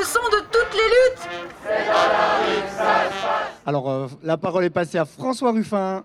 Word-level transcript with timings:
le 0.00 0.06
son 0.06 0.20
de 0.32 0.42
toutes 0.50 0.72
les 0.72 0.88
luttes. 0.96 1.28
Alors, 3.66 3.90
euh, 3.90 4.06
la 4.22 4.38
parole 4.38 4.64
est 4.64 4.70
passée 4.70 4.96
à 4.96 5.04
François 5.04 5.52
Ruffin. 5.52 6.04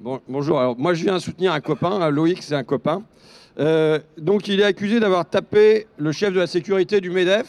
Bon, 0.00 0.20
bonjour, 0.28 0.60
alors 0.60 0.78
moi 0.78 0.92
je 0.94 1.04
viens 1.04 1.18
soutenir 1.18 1.52
un 1.52 1.60
copain, 1.60 1.92
hein, 1.92 2.10
Loïc 2.10 2.42
c'est 2.42 2.54
un 2.54 2.64
copain. 2.64 3.02
Euh, 3.58 3.98
donc 4.18 4.48
il 4.48 4.60
est 4.60 4.64
accusé 4.64 5.00
d'avoir 5.00 5.24
tapé 5.28 5.86
le 5.98 6.12
chef 6.12 6.32
de 6.32 6.38
la 6.38 6.46
sécurité 6.46 7.00
du 7.00 7.10
MEDEF. 7.10 7.46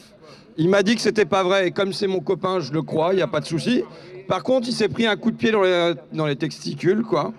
Il 0.58 0.70
m'a 0.70 0.84
dit 0.84 0.96
que 0.96 1.02
c'était 1.02 1.26
pas 1.26 1.44
vrai 1.44 1.68
et 1.68 1.72
comme 1.72 1.92
c'est 1.92 2.08
mon 2.08 2.20
copain, 2.20 2.60
je 2.60 2.72
le 2.72 2.82
crois, 2.82 3.14
il 3.14 3.18
n'y 3.18 3.22
a 3.22 3.28
pas 3.28 3.40
de 3.40 3.46
souci. 3.46 3.84
Par 4.28 4.44
contre, 4.44 4.68
il 4.70 4.74
s'est 4.74 4.90
pris 4.90 5.06
un 5.06 5.18
coup 5.18 5.32
de 5.32 5.38
pied 5.38 5.52
dans 5.52 5.64
les, 5.64 5.94
dans 6.14 6.26
les 6.26 6.36
testicules, 6.36 7.04
quoi. 7.04 7.34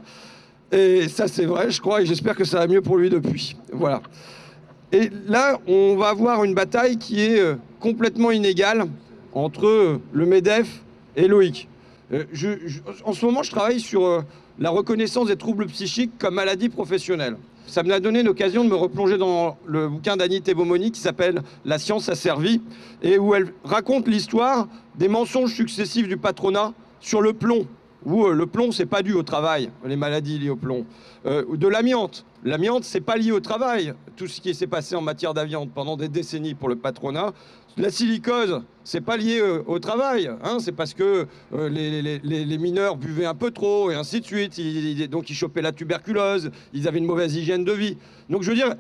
Et 0.71 1.09
ça 1.09 1.29
c'est 1.29 1.47
vrai, 1.47 1.71
je 1.71 1.81
crois, 1.81 2.03
et 2.03 2.07
j'espère 2.07 2.37
que 2.37 2.45
ça 2.45 2.59
va 2.59 2.67
mieux 2.67 2.83
pour 2.83 2.99
lui 2.99 3.09
depuis. 3.09 3.57
Voilà. 3.73 4.03
Et 4.93 5.11
là, 5.27 5.59
on 5.67 5.97
va 5.97 6.09
avoir 6.09 6.45
une 6.45 6.55
bataille 6.55 6.99
qui 6.99 7.21
est 7.21 7.39
euh, 7.41 7.55
complètement 7.81 8.31
inégale 8.31 8.85
entre 9.33 9.67
euh, 9.67 10.01
le 10.13 10.27
MEDEF 10.27 10.83
et 11.17 11.29
Loïc. 11.29 11.69
Euh, 12.13 12.25
je- 12.33 12.59
je- 12.67 12.81
en 13.05 13.13
ce 13.15 13.25
moment, 13.25 13.43
je 13.43 13.51
travaille 13.51 13.81
sur 13.81 14.23
la 14.59 14.71
reconnaissance 14.71 15.29
des 15.29 15.37
troubles 15.37 15.67
psychiques 15.67 16.13
comme 16.19 16.35
maladie 16.35 16.69
professionnelle. 16.69 17.37
Ça 17.67 17.83
m'a 17.83 18.01
donné 18.01 18.23
l'occasion 18.23 18.65
de 18.65 18.69
me 18.69 18.75
replonger 18.75 19.17
dans 19.17 19.57
le 19.67 19.89
bouquin 19.89 20.17
d'Annie 20.19 20.43
Tebomoni 20.43 20.91
qui 20.93 21.01
s'appelle 21.01 21.41
La 21.65 21.79
science 21.79 22.11
a 22.11 22.15
servi 22.15 22.61
et 23.03 23.19
où 23.19 23.35
elle 23.35 23.55
raconte 23.65 24.09
l'histoire 24.09 24.69
des 24.99 25.09
mensonges 25.09 25.55
successifs 25.55 26.07
du 26.07 26.19
patronat 26.19 26.75
sur 27.01 27.23
le 27.23 27.33
plomb. 27.33 27.67
Où 28.05 28.27
euh, 28.27 28.33
le 28.33 28.47
plomb, 28.47 28.73
c'est 28.73 28.87
pas 28.87 29.03
dû 29.03 29.13
au 29.13 29.23
travail, 29.23 29.71
les 29.85 29.97
maladies 29.97 30.39
liées 30.39 30.51
au 30.51 30.57
plomb. 30.57 30.85
Euh, 31.25 31.45
de 31.57 31.69
l'amiante. 31.69 32.25
L'amiante, 32.45 32.83
c'est 32.83 33.01
pas 33.01 33.17
lié 33.17 33.31
au 33.31 33.39
travail. 33.39 33.95
Tout 34.17 34.27
ce 34.27 34.41
qui 34.41 34.55
s'est 34.55 34.67
passé 34.67 34.97
en 34.97 35.01
matière 35.01 35.35
d'amiante 35.35 35.71
pendant 35.73 35.97
des 35.97 36.09
décennies 36.09 36.55
pour 36.55 36.69
le 36.69 36.75
patronat. 36.77 37.33
La 37.77 37.91
silicose, 37.91 38.61
c'est 38.85 39.01
pas 39.01 39.17
lié 39.17 39.39
euh, 39.41 39.63
au 39.67 39.79
travail. 39.79 40.29
Hein, 40.43 40.59
c'est 40.59 40.73
parce 40.73 40.93
que 40.93 41.27
euh, 41.55 41.69
les, 41.69 42.59
mineurs 42.59 42.97
buvaient 42.97 43.25
un 43.27 43.35
peu 43.35 43.51
trop 43.51 43.91
et 43.91 43.95
ainsi 43.95 44.21
de 44.21 44.27
suite. 44.27 44.61
Donc 45.09 45.31
ils 45.31 45.35
chopaient 45.35 45.63
la 45.63 45.73
tuberculose. 45.73 46.51
Ils 46.75 46.89
avaient 46.89 46.99
une 46.99 47.07
mauvaise 47.07 47.35
hygiène 47.37 47.65
de 47.65 47.73
vie. 47.73 47.97
Donc 48.29 48.43
je 48.43 48.51
veux 48.51 48.57
dire, 48.57 48.75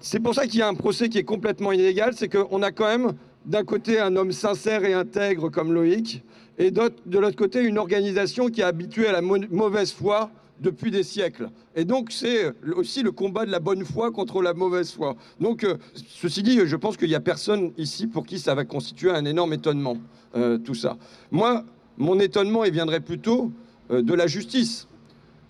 c'est 0.00 0.20
pour 0.20 0.34
ça 0.34 0.46
qu'il 0.46 0.60
y 0.60 0.62
a 0.62 0.68
un 0.68 0.74
procès 0.74 1.08
qui 1.10 1.18
est 1.18 1.24
complètement 1.24 1.70
inégal. 1.70 2.14
C'est 2.16 2.28
qu'on 2.28 2.62
a 2.62 2.72
quand 2.72 2.86
même 2.86 3.12
d'un 3.44 3.62
côté 3.62 4.00
un 4.00 4.16
homme 4.16 4.32
sincère 4.32 4.84
et 4.84 4.94
intègre 4.94 5.50
comme 5.50 5.72
Loïc, 5.72 6.24
et 6.58 6.70
de 6.70 7.18
l'autre 7.18 7.36
côté 7.36 7.62
une 7.62 7.78
organisation 7.78 8.48
qui 8.48 8.60
est 8.60 8.64
habituée 8.64 9.06
à 9.06 9.12
la 9.12 9.22
mauvaise 9.22 9.92
foi 9.92 10.30
depuis 10.60 10.90
des 10.92 11.02
siècles. 11.02 11.50
Et 11.74 11.84
donc 11.84 12.12
c'est 12.12 12.52
aussi 12.76 13.02
le 13.02 13.10
combat 13.10 13.44
de 13.44 13.50
la 13.50 13.58
bonne 13.58 13.84
foi 13.84 14.12
contre 14.12 14.40
la 14.40 14.54
mauvaise 14.54 14.92
foi. 14.92 15.16
Donc 15.40 15.64
euh, 15.64 15.76
ceci 15.94 16.42
dit, 16.42 16.60
je 16.64 16.76
pense 16.76 16.96
qu'il 16.96 17.08
n'y 17.08 17.14
a 17.16 17.20
personne 17.20 17.72
ici 17.76 18.06
pour 18.06 18.24
qui 18.24 18.38
ça 18.38 18.54
va 18.54 18.64
constituer 18.64 19.10
un 19.10 19.24
énorme 19.24 19.52
étonnement, 19.52 19.96
euh, 20.36 20.58
tout 20.58 20.74
ça. 20.74 20.96
Moi, 21.32 21.64
mon 21.98 22.20
étonnement, 22.20 22.64
il 22.64 22.72
viendrait 22.72 23.00
plutôt 23.00 23.50
euh, 23.90 24.02
de 24.02 24.14
la 24.14 24.28
justice. 24.28 24.86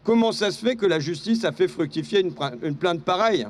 Comment 0.05 0.33
ça 0.33 0.51
se 0.51 0.65
fait 0.65 0.77
que 0.77 0.87
la 0.87 1.01
justice 1.01 1.45
a 1.45 1.53
fait 1.53 1.69
fructifier 1.69 2.21
une, 2.21 2.33
pla- 2.33 2.55
une 2.63 2.77
plainte 2.77 3.03
pareille 3.03 3.47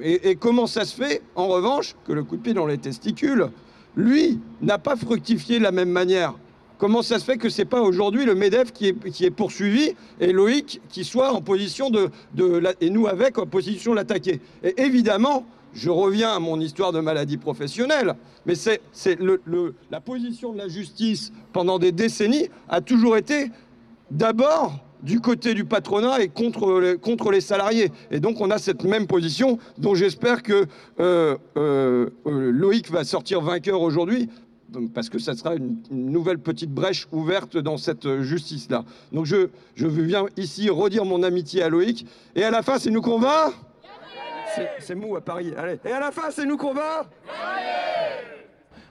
et 0.00 0.36
comment 0.36 0.68
ça 0.68 0.84
se 0.84 0.94
fait, 0.94 1.20
en 1.34 1.48
revanche, 1.48 1.96
que 2.06 2.12
le 2.12 2.22
coup 2.22 2.36
de 2.36 2.42
pied 2.42 2.54
dans 2.54 2.66
les 2.66 2.78
testicules, 2.78 3.48
lui, 4.00 4.40
n'a 4.60 4.78
pas 4.78 4.96
fructifié 4.96 5.58
de 5.58 5.64
la 5.64 5.72
même 5.72 5.90
manière. 5.90 6.34
Comment 6.78 7.02
ça 7.02 7.18
se 7.18 7.24
fait 7.24 7.36
que 7.36 7.50
c'est 7.50 7.66
pas 7.66 7.82
aujourd'hui 7.82 8.24
le 8.24 8.34
MEDEF 8.34 8.72
qui 8.72 8.86
est, 8.88 9.30
poursuivi 9.30 9.92
et 10.18 10.32
Loïc 10.32 10.80
qui 10.88 11.04
soit 11.04 11.32
en 11.32 11.42
position 11.42 11.90
de, 11.90 12.08
de 12.34 12.62
et 12.80 12.88
nous 12.88 13.06
avec 13.06 13.36
en 13.38 13.46
position 13.46 13.90
de 13.92 13.96
l'attaquer 13.96 14.40
Et 14.64 14.80
évidemment, 14.80 15.44
je 15.74 15.90
reviens 15.90 16.32
à 16.32 16.38
mon 16.38 16.58
histoire 16.58 16.92
de 16.92 17.00
maladie 17.00 17.36
professionnelle, 17.36 18.14
mais 18.46 18.54
c'est 18.54 18.80
la 19.90 20.00
position 20.00 20.52
de 20.52 20.58
la 20.58 20.68
justice 20.68 21.32
pendant 21.52 21.78
des 21.78 21.92
décennies 21.92 22.48
a 22.68 22.80
toujours 22.80 23.18
été 23.18 23.50
d'abord 24.10 24.78
du 25.02 25.20
côté 25.20 25.54
du 25.54 25.64
patronat 25.64 26.20
et 26.22 26.28
contre 26.28 26.80
les, 26.80 26.98
contre 26.98 27.30
les 27.30 27.40
salariés. 27.40 27.90
Et 28.10 28.20
donc 28.20 28.40
on 28.40 28.50
a 28.50 28.58
cette 28.58 28.84
même 28.84 29.06
position 29.06 29.58
dont 29.78 29.94
j'espère 29.94 30.42
que 30.42 30.66
euh, 31.00 31.36
euh, 31.56 32.08
Loïc 32.24 32.90
va 32.90 33.04
sortir 33.04 33.40
vainqueur 33.40 33.80
aujourd'hui 33.80 34.28
parce 34.94 35.08
que 35.08 35.18
ça 35.18 35.34
sera 35.34 35.56
une, 35.56 35.78
nouvelle 35.90 36.38
petite 36.38 36.70
brèche 36.70 37.08
ouverte 37.10 37.56
dans 37.56 37.76
cette 37.76 38.20
justice-là. 38.20 38.84
Donc 39.12 39.26
je, 39.26 39.48
je 39.74 39.86
viens 39.88 40.26
ici 40.36 40.70
redire 40.70 41.04
mon 41.04 41.22
amitié 41.24 41.62
à 41.62 41.68
Loïc. 41.68 42.06
Et 42.36 42.44
à 42.44 42.50
la 42.52 42.62
fin, 42.62 42.78
c'est 42.78 42.90
nous 42.90 43.00
qu'on 43.00 43.18
va? 43.18 43.52
C'est- 44.54 44.68
C'est 44.80 44.94
mou 44.94 45.16
à 45.16 45.20
Paris. 45.20 45.52
Allez. 45.56 45.78
Et 45.84 45.90
à 45.92 46.00
la 46.00 46.10
fin, 46.10 46.30
c'est 46.30 46.44
nous 46.46 46.56
qu'on 46.56 46.74
va? 46.74 47.04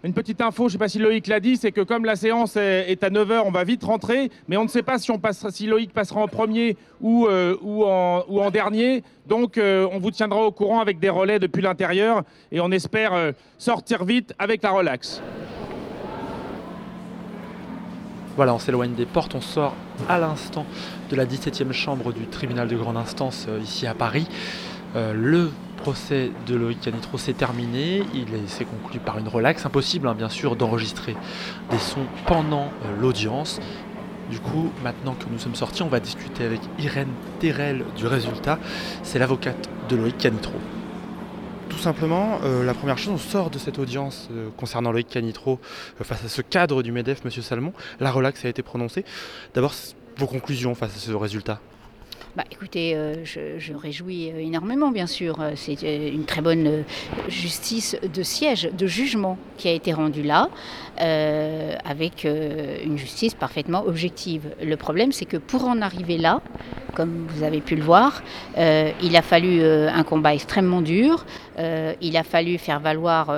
Une 0.01 0.13
petite 0.13 0.39
info, 0.39 0.63
je 0.63 0.67
ne 0.67 0.71
sais 0.71 0.77
pas 0.77 0.87
si 0.87 0.97
Loïc 0.97 1.27
l'a 1.27 1.41
dit, 1.41 1.57
c'est 1.57 1.73
que 1.73 1.81
comme 1.81 2.05
la 2.05 2.15
séance 2.15 2.55
est, 2.55 3.03
à 3.03 3.09
9h, 3.09 3.41
on 3.45 3.51
va 3.51 3.65
vite 3.65 3.83
rentrer, 3.83 4.31
mais 4.47 4.55
on 4.55 4.63
ne 4.63 4.69
sait 4.69 4.81
pas 4.81 4.97
si, 4.97 5.11
on 5.11 5.19
passera, 5.19 5.51
si 5.51 5.67
Loïc 5.67 5.91
passera 5.91 6.21
en 6.21 6.29
premier 6.29 6.77
ou, 7.01 7.27
euh, 7.27 7.57
en, 7.61 8.49
dernier. 8.49 9.03
Donc 9.27 9.57
euh, 9.57 9.85
on 9.91 9.99
vous 9.99 10.11
tiendra 10.11 10.39
au 10.45 10.51
courant 10.51 10.79
avec 10.79 10.99
des 10.99 11.09
relais 11.09 11.37
depuis 11.37 11.61
l'intérieur 11.61 12.23
et 12.53 12.61
on 12.61 12.71
espère 12.71 13.13
euh, 13.13 13.33
sortir 13.57 14.05
vite 14.05 14.33
avec 14.39 14.63
la 14.63 14.71
relax. 14.71 15.21
Voilà, 18.37 18.53
on 18.53 18.59
s'éloigne 18.59 18.93
des 18.93 19.05
portes, 19.05 19.35
on 19.35 19.41
sort 19.41 19.75
à 20.07 20.17
l'instant 20.17 20.65
de 21.09 21.15
la 21.17 21.25
17e 21.25 21.73
chambre 21.73 22.13
du 22.13 22.25
tribunal 22.27 22.69
de 22.69 22.77
grande 22.77 22.95
instance 22.95 23.49
ici 23.61 23.85
à 23.85 23.93
Paris. 23.93 24.29
Euh, 24.95 25.13
le 25.13 25.51
procès 25.77 26.31
de 26.47 26.55
Loïc 26.55 26.81
Canitro 26.81 27.17
s'est 27.17 27.33
terminé, 27.33 28.03
il 28.13 28.33
est- 28.33 28.47
s'est 28.47 28.65
conclu 28.65 28.99
par 28.99 29.17
une 29.17 29.27
relaxe. 29.27 29.65
Impossible, 29.65 30.07
hein, 30.07 30.15
bien 30.15 30.29
sûr, 30.29 30.55
d'enregistrer 30.55 31.15
des 31.69 31.77
sons 31.77 32.05
pendant 32.25 32.65
euh, 32.85 32.99
l'audience. 32.99 33.59
Du 34.29 34.39
coup, 34.39 34.71
maintenant 34.83 35.13
que 35.15 35.25
nous 35.31 35.39
sommes 35.39 35.55
sortis, 35.55 35.81
on 35.83 35.87
va 35.87 35.99
discuter 35.99 36.43
avec 36.43 36.59
Irène 36.79 37.09
Terrel 37.39 37.83
du 37.97 38.05
résultat. 38.07 38.59
C'est 39.03 39.19
l'avocate 39.19 39.69
de 39.89 39.95
Loïc 39.95 40.17
Canitro. 40.17 40.53
Tout 41.69 41.77
simplement, 41.77 42.39
euh, 42.43 42.63
la 42.65 42.73
première 42.73 42.97
chose, 42.97 43.13
on 43.13 43.17
sort 43.17 43.49
de 43.49 43.57
cette 43.57 43.79
audience 43.79 44.27
concernant 44.57 44.91
Loïc 44.91 45.07
Canitro 45.07 45.59
face 46.01 46.25
à 46.25 46.27
ce 46.27 46.41
cadre 46.41 46.83
du 46.83 46.91
MEDEF, 46.91 47.23
Monsieur 47.23 47.41
Salmon. 47.41 47.73
La 47.99 48.11
relaxe 48.11 48.43
a 48.45 48.49
été 48.49 48.61
prononcée. 48.63 49.05
D'abord, 49.53 49.73
vos 50.17 50.27
conclusions 50.27 50.75
face 50.75 50.95
à 50.95 50.99
ce 50.99 51.11
résultat? 51.11 51.59
Bah, 52.35 52.43
écoutez, 52.51 52.95
euh, 52.95 53.25
je, 53.25 53.57
je 53.57 53.73
réjouis 53.73 54.31
euh, 54.31 54.37
énormément, 54.37 54.91
bien 54.91 55.07
sûr. 55.07 55.41
Euh, 55.41 55.53
C'est 55.55 55.81
une 55.81 56.25
très 56.25 56.41
bonne 56.41 56.83
justice 57.27 57.97
de 58.03 58.21
siège, 58.21 58.69
de 58.71 58.85
jugement 58.85 59.37
qui 59.57 59.67
a 59.67 59.71
été 59.71 59.93
rendue 59.93 60.21
là, 60.21 60.49
avec 60.97 62.25
une 62.25 62.97
justice 62.97 63.33
parfaitement 63.33 63.83
objective. 63.85 64.43
Le 64.61 64.75
problème, 64.77 65.11
c'est 65.11 65.25
que 65.25 65.37
pour 65.37 65.65
en 65.65 65.81
arriver 65.81 66.17
là, 66.17 66.41
comme 66.99 67.27
vous 67.29 67.43
avez 67.43 67.61
pu 67.61 67.77
le 67.77 67.81
voir, 67.81 68.21
euh, 68.57 68.91
il 69.01 69.15
a 69.15 69.21
fallu 69.21 69.61
euh, 69.61 69.89
un 69.89 70.03
combat 70.03 70.33
extrêmement 70.33 70.81
dur. 70.81 71.25
Euh, 71.57 71.93
il 72.01 72.17
a 72.17 72.23
fallu 72.23 72.57
faire 72.57 72.81
valoir 72.81 73.33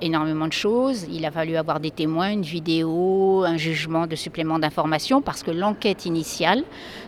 énormément 0.00 0.48
de 0.48 0.52
choses. 0.52 1.06
Il 1.08 1.24
a 1.24 1.30
fallu 1.30 1.54
avoir 1.54 1.78
des 1.78 1.92
témoins, 1.92 2.32
une 2.32 2.42
vidéo, 2.42 3.44
un 3.46 3.56
jugement 3.56 4.08
de 4.08 4.16
supplément 4.16 4.58
d'information, 4.58 5.22
parce 5.22 5.44
que 5.44 5.52
l'enquête 5.52 6.04
initiale 6.04 6.64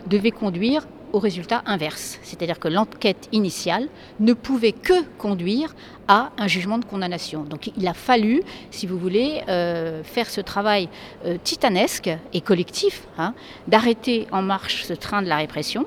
devait 0.07 0.31
conduire 0.31 0.87
au 1.11 1.19
résultat 1.19 1.61
inverse. 1.65 2.17
C'est-à-dire 2.23 2.59
que 2.59 2.69
l'enquête 2.69 3.27
initiale 3.33 3.89
ne 4.21 4.31
pouvait 4.31 4.71
que 4.71 5.03
conduire 5.17 5.75
à 6.07 6.31
un 6.37 6.47
jugement 6.47 6.77
de 6.77 6.85
condamnation. 6.85 7.43
Donc 7.43 7.71
il 7.77 7.87
a 7.87 7.93
fallu, 7.93 8.43
si 8.71 8.87
vous 8.87 8.97
voulez, 8.97 9.41
euh, 9.47 10.03
faire 10.03 10.29
ce 10.29 10.41
travail 10.41 10.89
euh, 11.25 11.37
titanesque 11.43 12.09
et 12.33 12.41
collectif, 12.41 13.03
hein, 13.17 13.33
d'arrêter 13.67 14.27
en 14.31 14.41
marche 14.41 14.83
ce 14.83 14.93
train 14.93 15.21
de 15.21 15.27
la 15.27 15.37
répression, 15.37 15.85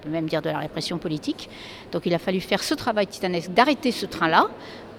on 0.00 0.02
peut 0.04 0.10
même 0.10 0.26
dire 0.26 0.42
de 0.42 0.50
la 0.50 0.58
répression 0.58 0.98
politique. 0.98 1.48
Donc 1.92 2.06
il 2.06 2.14
a 2.14 2.18
fallu 2.18 2.40
faire 2.40 2.62
ce 2.62 2.74
travail 2.74 3.06
titanesque, 3.06 3.50
d'arrêter 3.52 3.92
ce 3.92 4.06
train-là, 4.06 4.48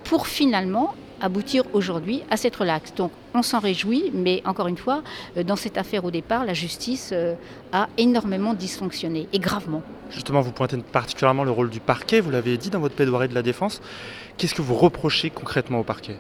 pour 0.04 0.28
finalement 0.28 0.94
aboutir 1.24 1.64
aujourd'hui 1.74 2.22
à 2.30 2.38
cette 2.38 2.56
relaxe. 2.56 2.94
Donc 2.94 3.12
on 3.34 3.42
s'en 3.42 3.60
réjouit, 3.60 4.12
mais 4.14 4.44
encore 4.46 4.68
une 4.68 4.78
fois, 4.78 5.02
euh, 5.38 5.44
dans 5.44 5.56
cette 5.56 5.78
affaire 5.78 6.06
au 6.06 6.12
départ, 6.12 6.46
la 6.46 6.54
justice 6.54 7.10
euh, 7.14 7.34
a 7.72 7.88
énormément 7.98 8.54
dysfonctionné, 8.54 9.28
et 9.34 9.40
gravement. 9.40 9.82
Justement, 10.12 10.42
vous 10.42 10.52
pointez 10.52 10.78
particulièrement 10.78 11.44
le 11.44 11.52
rôle 11.52 11.70
du 11.70 11.80
parquet, 11.80 12.20
vous 12.20 12.30
l'avez 12.30 12.58
dit 12.58 12.70
dans 12.70 12.80
votre 12.80 12.96
plaidoirie 12.96 13.30
de 13.30 13.34
la 13.34 13.42
défense. 13.42 13.82
Qu'est-ce 14.38 14.54
que 14.54 14.62
vous 14.62 14.76
reprochez 14.76 15.30
concrètement 15.30 15.80
au 15.80 15.84
parquet? 15.84 16.18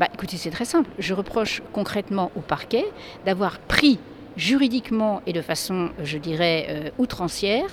Bah, 0.00 0.08
écoutez, 0.12 0.36
c'est 0.36 0.50
très 0.50 0.64
simple. 0.64 0.88
Je 0.98 1.12
reproche 1.14 1.62
concrètement 1.72 2.32
au 2.34 2.40
parquet 2.40 2.86
d'avoir 3.26 3.58
pris 3.58 3.98
juridiquement 4.36 5.20
et 5.26 5.32
de 5.32 5.42
façon, 5.42 5.90
je 6.02 6.18
dirais, 6.18 6.66
euh, 6.68 6.90
outrancière, 6.98 7.66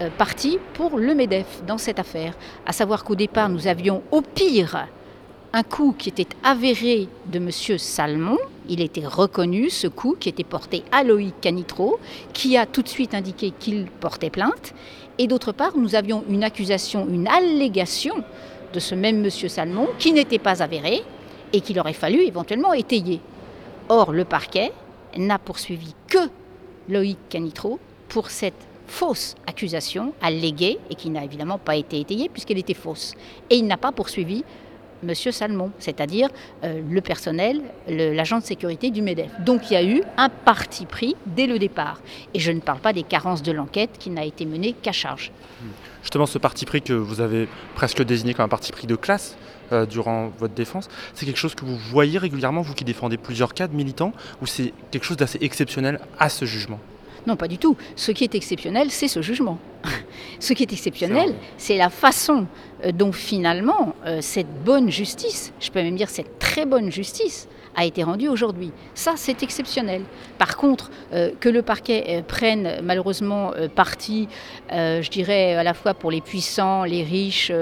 euh, 0.00 0.08
parti 0.16 0.58
pour 0.74 0.98
le 0.98 1.14
MEDEF 1.14 1.62
dans 1.66 1.78
cette 1.78 1.98
affaire. 1.98 2.34
À 2.64 2.72
savoir 2.72 3.04
qu'au 3.04 3.14
départ, 3.14 3.48
nous 3.48 3.66
avions 3.66 4.02
au 4.10 4.22
pire 4.22 4.86
un 5.56 5.62
coup 5.62 5.94
qui 5.96 6.10
était 6.10 6.28
avéré 6.44 7.08
de 7.32 7.38
M. 7.38 7.50
Salmon. 7.78 8.36
Il 8.68 8.82
était 8.82 9.06
reconnu, 9.06 9.70
ce 9.70 9.86
coup 9.86 10.14
qui 10.20 10.28
était 10.28 10.44
porté 10.44 10.82
à 10.92 11.02
Loïc 11.02 11.40
Canitro, 11.40 11.98
qui 12.34 12.58
a 12.58 12.66
tout 12.66 12.82
de 12.82 12.88
suite 12.88 13.14
indiqué 13.14 13.54
qu'il 13.58 13.86
portait 13.86 14.28
plainte. 14.28 14.74
Et 15.16 15.26
d'autre 15.26 15.52
part, 15.52 15.74
nous 15.78 15.94
avions 15.94 16.24
une 16.28 16.44
accusation, 16.44 17.08
une 17.08 17.26
allégation 17.26 18.16
de 18.74 18.80
ce 18.80 18.94
même 18.94 19.24
M. 19.24 19.30
Salmon 19.30 19.88
qui 19.98 20.12
n'était 20.12 20.38
pas 20.38 20.62
avérée 20.62 21.02
et 21.54 21.62
qu'il 21.62 21.80
aurait 21.80 21.94
fallu 21.94 22.20
éventuellement 22.20 22.74
étayer. 22.74 23.22
Or, 23.88 24.12
le 24.12 24.26
parquet 24.26 24.72
n'a 25.16 25.38
poursuivi 25.38 25.94
que 26.06 26.28
Loïc 26.90 27.16
Canitro 27.30 27.80
pour 28.10 28.28
cette 28.28 28.66
fausse 28.88 29.34
accusation 29.46 30.12
alléguée 30.20 30.78
et 30.90 30.96
qui 30.96 31.08
n'a 31.08 31.24
évidemment 31.24 31.58
pas 31.58 31.76
été 31.76 31.98
étayée 31.98 32.28
puisqu'elle 32.28 32.58
était 32.58 32.74
fausse. 32.74 33.14
Et 33.48 33.56
il 33.56 33.66
n'a 33.66 33.78
pas 33.78 33.90
poursuivi 33.92 34.44
M. 35.02 35.14
Salmon, 35.14 35.70
c'est-à-dire 35.78 36.28
euh, 36.64 36.80
le 36.88 37.00
personnel, 37.00 37.62
l'agent 37.88 38.38
de 38.38 38.44
sécurité 38.44 38.90
du 38.90 39.02
MEDEF. 39.02 39.30
Donc 39.40 39.70
il 39.70 39.74
y 39.74 39.76
a 39.76 39.84
eu 39.84 40.02
un 40.16 40.28
parti 40.28 40.86
pris 40.86 41.16
dès 41.26 41.46
le 41.46 41.58
départ. 41.58 42.00
Et 42.34 42.40
je 42.40 42.52
ne 42.52 42.60
parle 42.60 42.80
pas 42.80 42.92
des 42.92 43.02
carences 43.02 43.42
de 43.42 43.52
l'enquête 43.52 43.90
qui 43.98 44.10
n'a 44.10 44.24
été 44.24 44.46
menée 44.46 44.72
qu'à 44.72 44.92
charge. 44.92 45.30
Justement, 46.02 46.26
ce 46.26 46.38
parti 46.38 46.64
pris 46.66 46.82
que 46.82 46.92
vous 46.92 47.20
avez 47.20 47.48
presque 47.74 48.02
désigné 48.02 48.32
comme 48.34 48.44
un 48.44 48.48
parti 48.48 48.70
pris 48.70 48.86
de 48.86 48.94
classe 48.94 49.36
euh, 49.72 49.86
durant 49.86 50.28
votre 50.38 50.54
défense, 50.54 50.88
c'est 51.14 51.26
quelque 51.26 51.38
chose 51.38 51.54
que 51.56 51.64
vous 51.64 51.76
voyez 51.76 52.18
régulièrement, 52.18 52.60
vous 52.60 52.74
qui 52.74 52.84
défendez 52.84 53.16
plusieurs 53.16 53.54
cas 53.54 53.66
de 53.66 53.74
militants, 53.74 54.12
ou 54.40 54.46
c'est 54.46 54.72
quelque 54.92 55.04
chose 55.04 55.16
d'assez 55.16 55.38
exceptionnel 55.40 55.98
à 56.18 56.28
ce 56.28 56.44
jugement? 56.44 56.78
Non, 57.26 57.36
pas 57.36 57.48
du 57.48 57.58
tout. 57.58 57.76
Ce 57.96 58.12
qui 58.12 58.24
est 58.24 58.34
exceptionnel, 58.34 58.90
c'est 58.90 59.08
ce 59.08 59.20
jugement. 59.20 59.58
ce 60.40 60.52
qui 60.52 60.62
est 60.62 60.72
exceptionnel, 60.72 61.34
c'est 61.58 61.76
la 61.76 61.90
façon 61.90 62.46
euh, 62.84 62.92
dont 62.92 63.12
finalement 63.12 63.94
euh, 64.04 64.20
cette 64.20 64.62
bonne 64.64 64.90
justice, 64.90 65.52
je 65.60 65.70
peux 65.70 65.82
même 65.82 65.96
dire 65.96 66.08
cette 66.08 66.38
très 66.38 66.66
bonne 66.66 66.90
justice, 66.90 67.48
a 67.76 67.84
été 67.84 68.02
rendue 68.02 68.28
aujourd'hui. 68.28 68.72
Ça, 68.94 69.12
c'est 69.16 69.42
exceptionnel. 69.42 70.02
Par 70.38 70.56
contre, 70.56 70.90
euh, 71.12 71.30
que 71.38 71.48
le 71.48 71.62
parquet 71.62 72.04
euh, 72.08 72.22
prenne 72.22 72.80
malheureusement 72.82 73.52
euh, 73.54 73.68
parti, 73.68 74.28
je 74.70 75.08
dirais 75.10 75.54
à 75.54 75.62
la 75.62 75.74
fois 75.74 75.94
pour 75.94 76.10
les 76.10 76.20
puissants, 76.20 76.84
les 76.84 77.02
riches, 77.02 77.52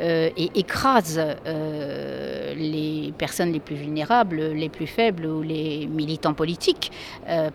et 0.00 0.50
écrase 0.54 1.20
les 2.56 3.12
personnes 3.16 3.52
les 3.52 3.60
plus 3.60 3.76
vulnérables, 3.76 4.36
les 4.36 4.68
plus 4.68 4.86
faibles 4.86 5.26
ou 5.26 5.42
les 5.42 5.86
militants 5.86 6.34
politiques 6.34 6.90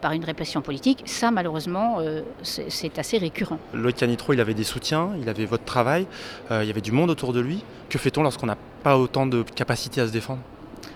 par 0.01 0.13
une 0.13 0.23
répression 0.23 0.61
politique, 0.61 1.03
ça 1.05 1.31
malheureusement, 1.31 1.99
c'est 2.43 2.99
assez 2.99 3.17
récurrent. 3.17 3.59
Loïc 3.73 3.97
Canitro, 3.97 4.33
il 4.33 4.39
avait 4.39 4.53
des 4.53 4.63
soutiens, 4.63 5.09
il 5.21 5.27
avait 5.27 5.45
votre 5.45 5.65
travail, 5.65 6.05
il 6.51 6.65
y 6.65 6.71
avait 6.71 6.81
du 6.81 6.91
monde 6.91 7.09
autour 7.09 7.33
de 7.33 7.39
lui. 7.39 7.63
Que 7.89 7.97
fait-on 7.97 8.23
lorsqu'on 8.23 8.47
n'a 8.47 8.57
pas 8.83 8.97
autant 8.97 9.25
de 9.25 9.43
capacité 9.43 10.01
à 10.01 10.07
se 10.07 10.11
défendre? 10.11 10.41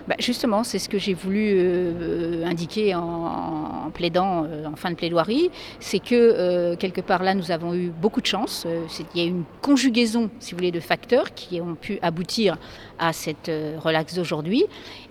Bah, 0.08 0.16
justement, 0.18 0.64
c'est 0.64 0.78
ce 0.78 0.88
que 0.88 0.98
j'ai 0.98 1.14
voulu 1.14 1.52
euh, 1.54 2.44
indiquer 2.44 2.94
en, 2.94 3.90
plaidant 3.94 4.44
euh, 4.44 4.66
en 4.66 4.76
fin 4.76 4.90
de 4.90 4.96
plaidoirie, 4.96 5.50
c'est 5.78 5.98
que 5.98 6.14
euh, 6.14 6.76
quelque 6.76 7.00
part 7.00 7.22
là, 7.22 7.34
nous 7.34 7.50
avons 7.50 7.74
eu 7.74 7.88
beaucoup 7.88 8.20
de 8.20 8.26
chance. 8.26 8.64
Euh, 8.66 8.86
Il 9.14 9.20
y 9.20 9.24
a 9.24 9.26
eu 9.26 9.30
une 9.30 9.44
conjugaison, 9.60 10.30
si 10.40 10.52
vous 10.52 10.58
voulez, 10.58 10.70
de 10.72 10.80
facteurs 10.80 11.34
qui 11.34 11.60
ont 11.60 11.74
pu 11.74 11.98
aboutir 12.02 12.56
à 12.98 13.12
cette 13.12 13.48
euh, 13.48 13.76
relaxe 13.78 14.14
d'aujourd'hui. 14.14 14.64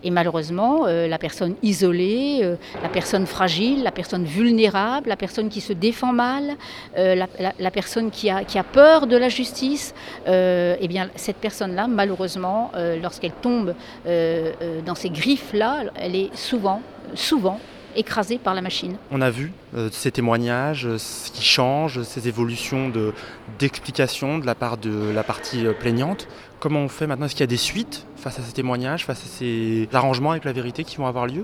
Et 0.03 0.09
malheureusement, 0.09 0.85
euh, 0.87 1.07
la 1.07 1.17
personne 1.17 1.55
isolée, 1.61 2.39
euh, 2.41 2.55
la 2.81 2.89
personne 2.89 3.25
fragile, 3.25 3.83
la 3.83 3.91
personne 3.91 4.23
vulnérable, 4.23 5.09
la 5.09 5.17
personne 5.17 5.49
qui 5.49 5.61
se 5.61 5.73
défend 5.73 6.13
mal, 6.13 6.55
euh, 6.97 7.15
la, 7.59 7.71
personne 7.71 8.09
qui 8.09 8.29
a, 8.29 8.63
peur 8.63 9.07
de 9.07 9.17
la 9.17 9.29
justice, 9.29 9.93
euh, 10.27 10.75
eh 10.79 10.87
bien, 10.87 11.09
cette 11.15 11.37
personne-là, 11.37 11.87
malheureusement, 11.87 12.71
euh, 12.75 12.99
lorsqu'elle 13.01 13.33
tombe 13.33 13.75
euh, 14.05 14.53
euh, 14.61 14.80
dans 14.81 14.95
ces 14.95 15.09
griffes-là, 15.09 15.83
elle 15.95 16.15
est 16.15 16.35
souvent, 16.35 16.81
souvent 17.13 17.59
écrasée 17.95 18.37
par 18.37 18.53
la 18.53 18.61
machine. 18.61 18.95
On 19.11 19.21
a 19.21 19.29
vu 19.29 19.51
euh, 19.75 19.89
ces 19.91 20.11
témoignages, 20.11 20.85
euh, 20.85 20.97
ce 20.97 21.29
qui 21.31 21.43
change, 21.43 22.03
ces 22.03 22.27
évolutions 22.29 22.87
de- 22.89 23.13
d'explication 23.59 24.37
de, 24.37 24.45
la 24.45 24.55
part 24.55 24.77
de 24.77 25.11
la 25.13 25.23
partie 25.23 25.65
euh, 25.67 25.73
plaignante. 25.73 26.27
Comment 26.59 26.79
on 26.79 26.87
fait 26.87 27.05
maintenant? 27.05 27.25
Est-ce 27.25 27.33
qu'il 27.35 27.41
y 27.41 27.43
a 27.43 27.47
des 27.47 27.57
suites 27.57 28.05
face 28.15 28.39
à 28.39 28.43
ces 28.43 28.53
témoignages, 28.53 29.05
face 29.05 29.23
à 29.23 29.27
ces 29.27 29.89
arrangements 29.91 30.31
avec 30.31 30.45
la 30.45 30.53
vérité 30.53 30.83
qui 30.85 30.95
vont 30.97 31.07
avoir 31.07 31.27
lieu? 31.27 31.43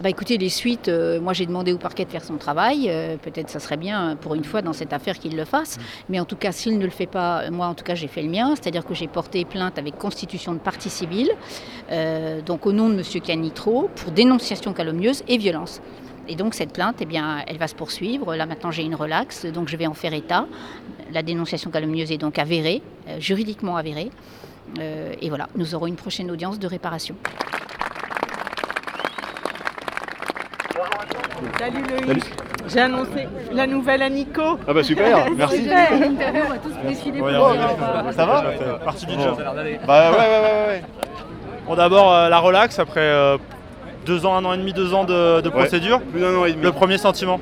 Bah 0.00 0.10
écoutez, 0.10 0.36
les 0.36 0.50
suites, 0.50 0.88
euh, 0.88 1.20
moi 1.20 1.32
j'ai 1.32 1.46
demandé 1.46 1.72
au 1.72 1.78
parquet 1.78 2.04
de 2.04 2.10
faire 2.10 2.24
son 2.24 2.36
travail. 2.36 2.86
euh, 2.88 3.16
Peut-être 3.16 3.48
ça 3.48 3.60
serait 3.60 3.76
bien 3.76 4.10
euh, 4.10 4.14
pour 4.14 4.34
une 4.34 4.44
fois 4.44 4.60
dans 4.60 4.72
cette 4.74 4.92
affaire 4.92 5.18
qu'il 5.18 5.36
le 5.36 5.44
fasse. 5.44 5.78
Mais 6.08 6.20
en 6.20 6.24
tout 6.24 6.36
cas, 6.36 6.52
s'il 6.52 6.78
ne 6.78 6.84
le 6.84 6.90
fait 6.90 7.06
pas, 7.06 7.50
moi 7.50 7.66
en 7.66 7.74
tout 7.74 7.84
cas 7.84 7.94
j'ai 7.94 8.08
fait 8.08 8.22
le 8.22 8.28
mien. 8.28 8.54
C'est-à-dire 8.56 8.84
que 8.84 8.94
j'ai 8.94 9.06
porté 9.06 9.44
plainte 9.44 9.78
avec 9.78 9.96
constitution 9.96 10.52
de 10.52 10.58
partie 10.58 10.90
civile, 10.90 11.30
euh, 11.90 12.42
donc 12.42 12.66
au 12.66 12.72
nom 12.72 12.90
de 12.90 12.94
M. 12.94 13.02
Canitro, 13.22 13.88
pour 13.96 14.12
dénonciation 14.12 14.72
calomnieuse 14.72 15.22
et 15.28 15.38
violence. 15.38 15.80
Et 16.28 16.34
donc 16.34 16.54
cette 16.54 16.72
plainte, 16.72 16.96
eh 17.00 17.06
bien, 17.06 17.38
elle 17.46 17.56
va 17.56 17.68
se 17.68 17.74
poursuivre. 17.74 18.34
Là 18.34 18.44
maintenant 18.44 18.70
j'ai 18.70 18.82
une 18.82 18.96
relaxe, 18.96 19.46
donc 19.46 19.68
je 19.68 19.76
vais 19.76 19.86
en 19.86 19.94
faire 19.94 20.12
état. 20.12 20.46
La 21.12 21.22
dénonciation 21.22 21.70
calomnieuse 21.70 22.10
est 22.12 22.18
donc 22.18 22.38
avérée, 22.38 22.82
juridiquement 23.18 23.76
avérée. 23.76 24.10
Et 24.80 25.28
voilà, 25.28 25.48
nous 25.54 25.76
aurons 25.76 25.86
une 25.86 25.94
prochaine 25.94 26.28
audience 26.30 26.58
de 26.58 26.66
réparation. 26.66 27.14
Salut 31.58 31.82
Loïc. 32.06 32.24
J'ai 32.68 32.80
annoncé 32.80 33.28
la 33.52 33.66
nouvelle 33.66 34.02
à 34.02 34.08
Nico. 34.08 34.58
Ah 34.66 34.72
bah 34.72 34.82
super, 34.82 35.26
merci. 35.36 35.62
Super. 35.62 35.88
on 35.92 36.48
va 36.50 36.58
tous 36.58 36.88
défiler 36.88 37.18
pour 37.18 37.30
Ça 38.12 38.26
va 38.26 38.44
Partie 38.84 39.06
du 39.06 39.12
job. 39.14 39.36
Bah 39.86 40.10
ouais, 40.10 40.16
ouais, 40.16 40.18
ouais, 40.18 40.66
ouais. 40.68 40.82
Bon, 41.66 41.74
d'abord, 41.74 42.12
euh, 42.12 42.28
la 42.28 42.38
relax 42.38 42.78
après 42.78 43.00
euh, 43.00 43.36
deux 44.04 44.24
ans, 44.26 44.34
un 44.36 44.44
an 44.44 44.52
et 44.54 44.58
demi, 44.58 44.72
deux 44.72 44.94
ans 44.94 45.04
de, 45.04 45.40
de 45.40 45.48
Ouais. 45.48 45.54
procédure. 45.54 46.00
Plus 46.00 46.20
d'un 46.20 46.34
an 46.36 46.44
et 46.44 46.52
demi. 46.52 46.62
Le 46.62 46.72
premier 46.72 46.98
sentiment 46.98 47.40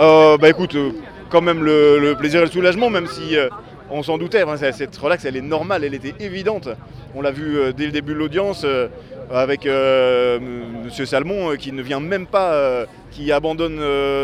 Euh, 0.00 0.36
bah 0.38 0.48
écoute, 0.48 0.74
euh, 0.76 0.92
quand 1.28 1.40
même 1.40 1.62
le, 1.64 1.98
le 1.98 2.14
plaisir 2.14 2.40
et 2.40 2.44
le 2.44 2.50
soulagement, 2.50 2.88
même 2.90 3.06
si 3.06 3.36
euh, 3.36 3.48
on 3.90 4.02
s'en 4.02 4.16
doutait. 4.18 4.42
hein, 4.42 4.56
cette 4.72 4.96
relax, 4.96 5.24
elle 5.24 5.36
est 5.36 5.40
normale, 5.42 5.82
elle 5.84 5.94
était 5.94 6.14
évidente. 6.20 6.68
On 7.14 7.22
l'a 7.22 7.30
vu 7.30 7.56
euh, 7.56 7.72
dès 7.72 7.86
le 7.86 7.92
début 7.92 8.12
de 8.12 8.18
l'audience 8.18 8.62
euh, 8.64 8.88
avec 9.30 9.66
euh, 9.66 10.36
M- 10.36 11.06
Salmon, 11.06 11.56
qui 11.56 11.72
ne 11.72 11.82
vient 11.82 12.00
même 12.00 12.26
pas, 12.26 12.86
qui 13.10 13.30
abandonne 13.32 13.80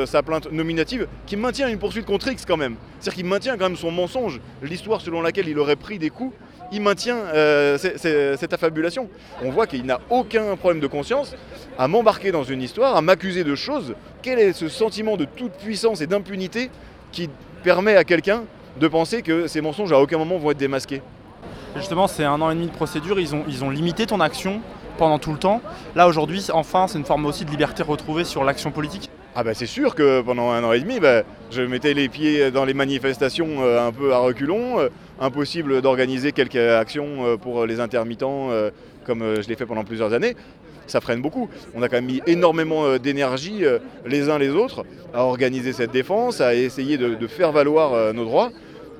sa 0.06 0.22
plainte 0.22 0.50
nominative, 0.50 1.06
qui 1.26 1.36
maintient 1.36 1.68
une 1.68 1.78
poursuite 1.78 2.06
contre 2.06 2.28
X 2.28 2.44
quand 2.46 2.56
même. 2.56 2.76
C'est-à-dire 3.00 3.16
qu'il 3.16 3.26
maintient 3.26 3.56
quand 3.56 3.68
même 3.68 3.76
son 3.76 3.90
mensonge, 3.90 4.40
l'histoire 4.62 5.00
selon 5.00 5.20
laquelle 5.20 5.48
il 5.48 5.58
aurait 5.58 5.76
pris 5.76 5.98
des 5.98 6.10
coups. 6.10 6.34
Il 6.72 6.80
maintient 6.80 7.18
cette 7.76 8.52
affabulation. 8.52 9.10
On 9.42 9.50
voit 9.50 9.66
qu'il 9.66 9.84
n'a 9.84 10.00
aucun 10.08 10.56
problème 10.56 10.80
de 10.80 10.86
conscience 10.86 11.36
à 11.78 11.86
m'embarquer 11.86 12.32
dans 12.32 12.44
une 12.44 12.62
histoire, 12.62 12.96
à 12.96 13.02
m'accuser 13.02 13.44
de 13.44 13.54
choses. 13.54 13.94
Quel 14.22 14.38
est 14.38 14.54
ce 14.54 14.68
sentiment 14.68 15.18
de 15.18 15.26
toute 15.26 15.52
puissance 15.52 16.00
et 16.00 16.06
d'impunité 16.06 16.70
qui 17.12 17.28
permet 17.62 17.96
à 17.96 18.04
quelqu'un 18.04 18.44
de 18.80 18.88
penser 18.88 19.20
que 19.20 19.46
ces 19.46 19.60
mensonges 19.60 19.92
à 19.92 20.00
aucun 20.00 20.16
moment 20.16 20.38
vont 20.38 20.50
être 20.50 20.56
démasqués? 20.56 21.02
Justement, 21.76 22.06
c'est 22.06 22.24
un 22.24 22.40
an 22.40 22.50
et 22.50 22.54
demi 22.54 22.66
de 22.66 22.72
procédure. 22.72 23.18
Ils 23.18 23.64
ont, 23.64 23.70
limité 23.70 24.06
ton 24.06 24.20
action 24.20 24.60
pendant 24.96 25.18
tout 25.18 25.32
le 25.32 25.38
temps. 25.38 25.60
Là, 25.96 26.06
aujourd'hui, 26.06 26.46
enfin, 26.52 26.86
c'est 26.86 26.98
une 26.98 27.04
forme 27.04 27.26
aussi 27.26 27.44
de 27.44 27.50
liberté 27.50 27.82
retrouvée 27.82 28.24
sur 28.24 28.44
l'action 28.44 28.70
politique. 28.70 29.10
Ah 29.36 29.42
bah 29.42 29.52
c'est 29.52 29.66
sûr 29.66 29.96
que 29.96 30.20
pendant 30.20 30.50
un 30.50 30.62
an 30.62 30.72
et 30.72 30.78
demi, 30.78 31.00
bah, 31.00 31.24
je 31.50 31.62
mettais 31.62 31.92
les 31.92 32.08
pieds 32.08 32.52
dans 32.52 32.64
les 32.64 32.74
manifestations 32.74 33.64
euh, 33.64 33.84
un 33.84 33.90
peu 33.90 34.12
à 34.12 34.18
reculons. 34.18 34.78
euh, 34.78 34.88
impossible 35.20 35.80
d'organiser 35.80 36.32
quelques 36.32 36.56
actions 36.56 37.24
euh, 37.24 37.36
pour 37.36 37.66
les 37.66 37.78
intermittents 37.78 38.50
comme 39.04 39.40
je 39.40 39.48
l'ai 39.48 39.54
fait 39.54 39.66
pendant 39.66 39.84
plusieurs 39.84 40.12
années. 40.12 40.36
Ça 40.86 41.00
freine 41.00 41.20
beaucoup. 41.20 41.48
On 41.74 41.82
a 41.82 41.88
quand 41.88 41.96
même 41.96 42.06
mis 42.06 42.22
énormément 42.26 42.98
d'énergie 42.98 43.64
les 44.06 44.28
uns 44.28 44.38
les 44.38 44.50
autres 44.50 44.84
à 45.12 45.24
organiser 45.24 45.72
cette 45.72 45.92
défense, 45.92 46.40
à 46.40 46.54
essayer 46.54 46.98
de, 46.98 47.26
faire 47.26 47.52
valoir 47.52 48.12
nos 48.12 48.24
droits. 48.24 48.50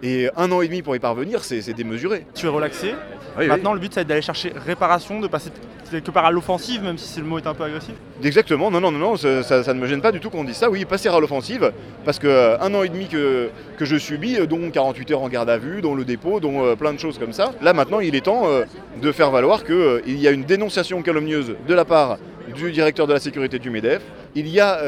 Et 0.04 0.28
un 0.37 0.52
an 0.52 0.61
et 0.61 0.66
demi 0.68 0.82
pour 0.82 0.94
y 0.94 0.99
parvenir, 0.99 1.42
c'est 1.42 1.62
c'est 1.62 1.73
démesuré. 1.73 2.26
Tu 2.34 2.44
es 2.46 2.49
relaxé. 2.49 2.88
Oui, 3.37 3.44
oui. 3.44 3.46
Maintenant, 3.49 3.73
le 3.73 3.80
but, 3.80 3.92
ça 3.92 4.00
va 4.00 4.02
être 4.02 4.08
d'aller 4.08 4.23
chercher 4.23 4.52
réparation, 4.54 5.18
de 5.18 5.26
passer 5.26 5.50
quelque 5.90 6.11
part 6.11 6.25
à 6.26 6.30
l'offensive, 6.30 6.82
même 6.82 6.99
si 6.99 7.18
le 7.20 7.26
mot 7.26 7.38
est 7.38 7.46
un 7.46 7.54
peu 7.54 7.64
agressif. 7.64 7.94
Exactement, 8.23 8.70
non, 8.70 8.80
non, 8.80 8.90
non, 8.92 8.99
non, 8.99 9.16
ça, 9.16 9.42
ça- 9.42 9.62
ça 9.64 9.75
ne 9.75 9.80
me 9.80 9.87
gêne 9.87 10.00
pas 10.00 10.12
du 10.12 10.20
tout 10.20 10.28
qu'on 10.30 10.44
dise 10.44 10.56
ça. 10.56 10.68
Oui, 10.70 10.84
passer 10.84 11.08
à 11.08 11.18
l'offensive, 11.18 11.73
parce 12.04 12.18
que 12.18 12.26
euh, 12.28 12.58
un 12.61 12.73
an 12.75 12.82
et 12.82 12.88
demi 12.88 13.06
que, 13.08 13.49
que 13.78 13.84
je 13.84 13.96
subis, 13.96 14.37
euh, 14.38 14.46
dont 14.46 14.70
48 14.70 15.11
heures 15.12 15.23
en 15.23 15.28
garde 15.28 15.49
à 15.50 15.56
vue, 15.58 15.80
dont 15.82 15.94
le 15.94 16.04
dépôt, 16.04 16.38
dont 16.40 16.64
euh, 16.64 16.75
plein 16.76 16.92
de 16.92 16.99
choses 17.00 17.18
comme 17.18 17.32
ça. 17.32 17.52
Là 17.62 17.73
maintenant, 17.73 18.00
il 18.00 18.14
est 18.14 18.25
temps 18.25 18.42
euh, 18.46 18.64
de 19.00 19.11
faire 19.12 19.30
valoir 19.30 19.64
qu'il 19.64 20.20
y 20.20 20.28
a 20.28 20.30
une 20.30 20.44
dénonciation 20.44 21.00
calomnieuse 21.02 21.54
de 21.66 21.75
la 21.75 21.84
part 21.84 22.18
du 22.54 22.70
directeur 22.73 23.06
de 23.06 23.12
la 23.14 23.20
sécurité 23.20 23.58
du 23.58 23.70
MEDEF. 23.70 24.02
Il 24.34 24.49
y 24.49 24.61
a 24.61 24.78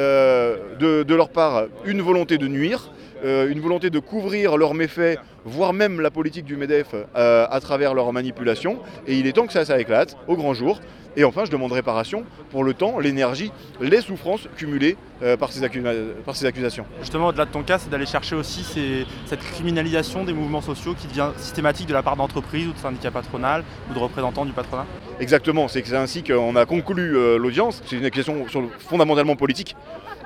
de, 0.78 1.02
de 1.04 1.14
leur 1.14 1.28
part 1.30 1.64
une 1.85 2.02
volonté 2.02 2.37
de 2.37 2.46
nuire, 2.49 2.90
euh, 3.25 3.50
une 3.50 3.61
volonté 3.61 3.90
de 3.90 3.99
couvrir 3.99 4.56
leurs 4.56 4.75
méfaits, 4.75 5.18
voire 5.44 5.73
même 5.73 6.00
la 6.00 6.11
politique 6.11 6.44
du 6.44 6.56
MEDEF 6.56 6.88
euh, 6.94 7.46
à 7.49 7.61
travers 7.61 7.94
leurs 7.94 8.12
manipulations. 8.12 8.78
Et 9.06 9.16
il 9.18 9.26
est 9.26 9.32
temps 9.32 9.46
que 9.46 9.52
ça, 9.52 9.64
ça 9.64 9.78
éclate 9.80 10.16
au 10.28 10.37
grand 10.37 10.54
jour. 10.54 10.80
Et 11.18 11.25
enfin, 11.25 11.46
je 11.46 11.50
demande 11.50 11.73
réparation 11.73 12.25
pour 12.50 12.62
le 12.62 12.75
temps, 12.75 12.99
l'énergie, 12.99 13.50
les 13.80 14.02
souffrances 14.02 14.49
cumulées 14.54 14.99
euh, 15.23 15.38
par, 15.38 15.50
ces 15.50 15.62
accu- 15.62 15.82
par 16.26 16.37
ces 16.37 16.44
accusations. 16.44 16.85
Justement, 17.00 17.28
au-delà 17.28 17.46
de 17.46 17.50
ton 17.50 17.62
cas, 17.62 17.78
c'est 17.78 17.88
d'aller 17.88 18.04
chercher 18.04 18.37
aussi 18.37 18.62
ces- 18.62 19.06
cette 19.25 19.40
criminalisation 19.40 20.25
des 20.25 20.35
mouvements 20.35 20.61
sociaux 20.61 20.92
qui 20.92 21.06
devient 21.06 21.30
systématique 21.38 21.87
de 21.87 21.94
la 21.94 22.02
part 22.02 22.16
d'entreprises 22.16 22.66
ou 22.68 22.73
de 22.75 22.78
syndicats 22.78 23.11
patronales 23.11 23.64
ou 23.90 23.94
de 23.94 23.99
représentants 23.99 24.44
du 24.44 24.52
patronat. 24.52 24.85
Exactement, 25.18 25.68
c'est 25.68 25.90
ainsi 25.94 26.23
qu'on 26.23 26.54
a 26.54 26.66
conclu 26.66 27.16
euh, 27.16 27.38
l'audience. 27.38 27.82
C'est 27.87 27.96
une 27.96 28.11
question 28.11 28.46
sur- 28.49 28.68
fondamentalement 28.78 29.37
politique, 29.37 29.75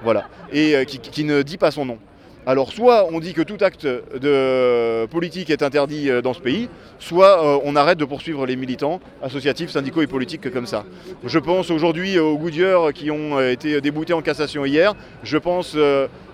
voilà, 0.03 0.29
et 0.53 0.75
euh, 0.75 0.83
qui, 0.83 0.99
qui 0.99 1.23
ne 1.23 1.43
dit 1.43 1.57
pas 1.57 1.71
son 1.71 1.85
nom. 1.85 1.99
Alors 2.47 2.73
soit 2.73 3.07
on 3.13 3.21
dit 3.21 3.35
que 3.35 3.43
tout 3.43 3.59
acte 3.61 3.87
de 3.87 5.05
politique 5.07 5.51
est 5.51 5.63
interdit 5.63 6.09
euh, 6.09 6.23
dans 6.23 6.33
ce 6.33 6.41
pays, 6.41 6.71
soit 6.99 7.45
euh, 7.45 7.59
on 7.65 7.77
arrête 7.77 7.99
de 7.99 8.05
poursuivre 8.07 8.47
les 8.47 8.57
militants 8.57 8.99
associatifs, 9.23 9.71
syndicaux 9.71 10.01
et 10.01 10.07
politiques 10.07 10.51
comme 10.51 10.67
ça. 10.67 10.85
Je 11.25 11.39
pense 11.39 11.71
aujourd'hui 11.71 12.19
aux 12.19 12.39
Goodyear 12.39 12.95
qui 12.95 13.11
ont 13.11 13.39
euh, 13.39 13.53
été 13.53 13.83
déboutés 13.83 14.15
en 14.15 14.23
cassation 14.23 14.65
hier. 14.65 14.95
Je 15.23 15.37
pense 15.37 15.77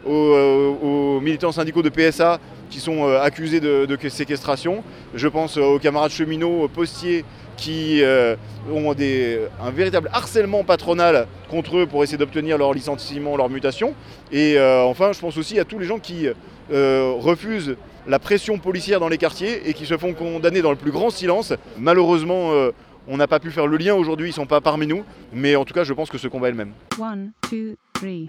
aux, 0.06 1.20
militants 1.20 1.50
syndicaux 1.50 1.82
de 1.82 1.88
PSA 1.88 2.38
qui 2.70 2.78
sont 2.78 3.08
accusés 3.08 3.58
de 3.60 3.98
séquestration. 4.08 4.84
Je 5.14 5.26
pense 5.26 5.56
aux 5.56 5.80
camarades 5.80 6.12
cheminots, 6.12 6.68
postiers 6.68 7.24
qui 7.56 8.02
euh, 8.02 8.36
ont 8.72 8.94
des, 8.94 9.40
un 9.62 9.70
véritable 9.70 10.10
harcèlement 10.12 10.64
patronal 10.64 11.26
contre 11.48 11.78
eux 11.78 11.86
pour 11.86 12.02
essayer 12.02 12.18
d'obtenir 12.18 12.58
leur 12.58 12.72
licenciement, 12.72 13.36
leur 13.36 13.48
mutation. 13.48 13.94
Et 14.32 14.58
euh, 14.58 14.82
enfin, 14.82 15.12
je 15.12 15.20
pense 15.20 15.36
aussi 15.36 15.58
à 15.58 15.64
tous 15.64 15.78
les 15.78 15.86
gens 15.86 15.98
qui 15.98 16.28
euh, 16.72 17.12
refusent 17.18 17.76
la 18.06 18.18
pression 18.18 18.58
policière 18.58 19.00
dans 19.00 19.08
les 19.08 19.18
quartiers 19.18 19.68
et 19.68 19.74
qui 19.74 19.86
se 19.86 19.96
font 19.96 20.12
condamner 20.12 20.62
dans 20.62 20.70
le 20.70 20.76
plus 20.76 20.92
grand 20.92 21.10
silence. 21.10 21.52
Malheureusement, 21.76 22.52
on 23.08 23.16
n'a 23.16 23.26
pas 23.26 23.40
pu 23.40 23.50
faire 23.50 23.66
le 23.66 23.76
lien 23.76 23.94
aujourd'hui, 23.94 24.28
ils 24.28 24.30
ne 24.30 24.34
sont 24.34 24.46
pas 24.46 24.60
parmi 24.60 24.86
nous, 24.86 25.04
mais 25.32 25.56
en 25.56 25.64
tout 25.64 25.74
cas, 25.74 25.82
je 25.82 25.92
pense 25.92 26.08
que 26.08 26.18
ce 26.18 26.28
combat 26.28 26.48
est 26.48 26.52
le 26.52 26.56
même. 26.56 26.72
One, 27.00 27.32
two, 27.48 27.74
three. 27.94 28.28